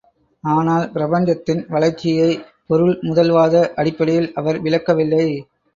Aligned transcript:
ஆனால் 0.43 0.85
பிரபஞ்சத்தின் 0.91 1.61
வளர்ச்சியை 1.67 2.31
பொருள்முதல்வாத 2.69 3.55
அடிப்படையில் 3.75 4.31
அவர் 4.35 4.59
விளக்கவில்லை. 4.61 5.25